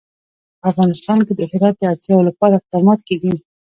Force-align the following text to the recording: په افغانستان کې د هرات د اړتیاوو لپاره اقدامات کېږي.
په 0.59 0.65
افغانستان 0.71 1.17
کې 1.25 1.33
د 1.35 1.41
هرات 1.51 1.75
د 1.77 1.83
اړتیاوو 1.91 2.27
لپاره 2.29 2.53
اقدامات 2.55 2.99
کېږي. 3.07 3.33